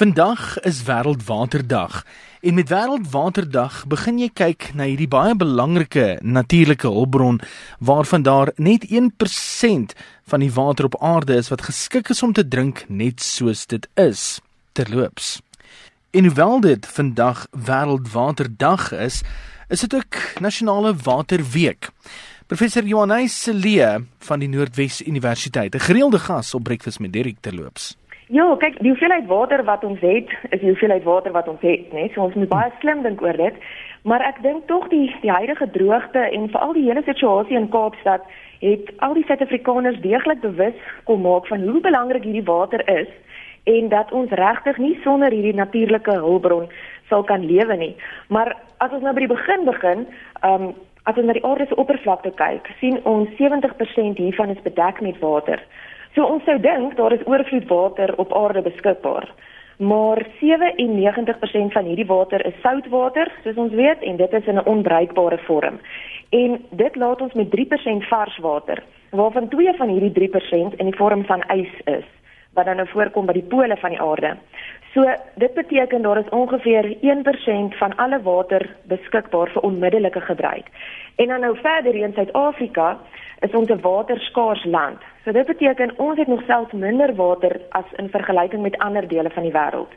[0.00, 2.06] Vandag is Wêreldwaterdag
[2.40, 7.36] en met Wêreldwaterdag begin jy kyk na hierdie baie belangrike natuurlike hulpbron
[7.84, 9.92] waarvan daar net 1%
[10.32, 13.84] van die water op aarde is wat geskik is om te drink net soos dit
[14.00, 14.40] is.
[14.72, 15.42] Terloops.
[16.16, 19.20] En hoewel dit vandag Wêreldwaterdag is,
[19.68, 21.92] is dit ook Nasionale Waterweek.
[22.46, 27.98] Professor Johannes Celie van die Noordwes Universiteit, 'n gereelde gas op Breakfast met Derek Terloops.
[28.30, 31.88] Ja, kyk, die hoeveelheid water wat ons het, is die hoeveelheid water wat ons het,
[31.90, 32.04] né?
[32.14, 33.56] So ons moet baie slim dink oor dit.
[34.06, 38.22] Maar ek dink tog die die huidige droogte en veral die hele situasie in Kaapstad
[38.60, 40.78] het al die Suid-Afrikaners deeglik bewus
[41.10, 43.10] kom maak van hoe belangrik hierdie water is
[43.74, 46.70] en dat ons regtig nie sonder hierdie natuurlike hulpbron
[47.10, 47.92] sal kan lewe nie.
[48.28, 50.06] Maar as ons nou by die begin begin,
[50.44, 50.72] ehm um,
[51.08, 55.18] as ons na die aarde se oppervlakte kyk, sien ons 70% hiervan is bedek met
[55.18, 55.58] water.
[56.14, 59.28] So ons sou dink daar is oorvloed water op aarde beskikbaar.
[59.80, 64.68] Maar 97% van hierdie water is soutwater, soos ons weet, en dit is in 'n
[64.68, 65.78] onbruikbare vorm.
[66.30, 70.96] En dit laat ons met 3% vars water, waarvan twee van hierdie 3% in die
[70.96, 72.04] vorm van ys is,
[72.54, 74.36] wat dan nou voorkom by die pole van die aarde.
[74.92, 80.66] So dit beteken daar is ongeveer 1% van alle water beskikbaar vir onmiddellike gebruik.
[81.16, 82.98] En dan nou verder in Suid-Afrika
[83.40, 85.00] is ons 'n waterskaars land.
[85.24, 89.30] So dit beteken ons het nog selfs minder water as in vergelyking met ander dele
[89.30, 89.92] van die wêreld.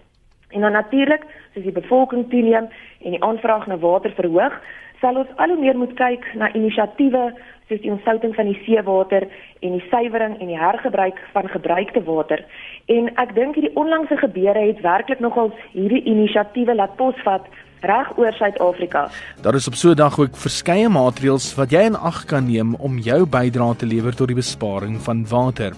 [0.49, 2.67] En dan natuurlik, soos die bevolking toeneem
[3.01, 4.59] en die aanvraag na water verhoog,
[4.99, 7.23] sal ons al hoe meer moet kyk na inisiatiewe
[7.69, 9.25] soos die ontsouting van die seewater
[9.59, 12.43] en die suiwering en die hergebruik van gebruikte water.
[12.85, 17.47] En ek dink hierdie onlangse gebeure het werklik nogals hierdie inisiatiewe laat posvat
[17.83, 19.09] reg oor Suid-Afrika.
[19.43, 22.75] Daar is op so 'n dag ook verskeie maatreëls wat jy in ag kan neem
[22.75, 25.73] om jou bydrae te lewer tot die besparing van water.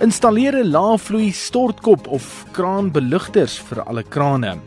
[0.00, 4.58] Installeer 'n laafvloei stortkop of kraanbeligters vir alle krane.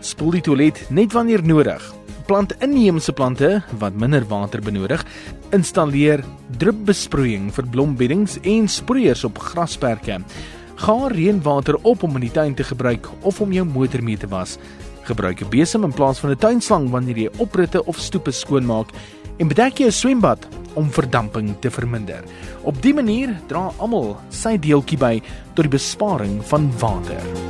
[0.00, 1.94] Spoel die toilet net wanneer nodig.
[2.26, 5.04] Plant inheemse plante wat minder water benodig.
[5.50, 6.24] Installeer
[6.58, 10.22] drupbesproeiing vir blombeddings en sproeiers op grasperke.
[10.76, 14.28] Gaar reënwater op om in die tuin te gebruik of om jou motor mee te
[14.28, 14.58] was.
[15.02, 18.88] Gebruik 'n besem in plaas van 'n tuinslang wanneer jy opritte of stoepe skoonmaak
[19.38, 22.24] en bedek jou swembad om verdamping te verminder.
[22.62, 25.22] Op dië manier dra almal sy deeltjie by
[25.54, 27.49] tot die besparing van water.